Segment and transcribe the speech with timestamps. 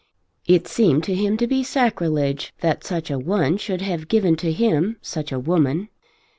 [0.47, 4.51] It seemed to him to be sacrilege that such a one should have given to
[4.51, 5.89] him such a woman.